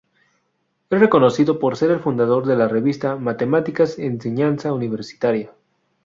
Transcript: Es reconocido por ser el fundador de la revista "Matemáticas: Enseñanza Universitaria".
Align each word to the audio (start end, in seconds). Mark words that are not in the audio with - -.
Es 0.89 0.99
reconocido 0.99 1.59
por 1.59 1.77
ser 1.77 1.91
el 1.91 1.99
fundador 1.99 2.47
de 2.47 2.55
la 2.55 2.67
revista 2.67 3.17
"Matemáticas: 3.17 3.99
Enseñanza 3.99 4.73
Universitaria". 4.73 5.51